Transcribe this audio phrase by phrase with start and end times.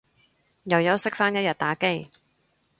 [0.63, 2.09] 又休息返一日打機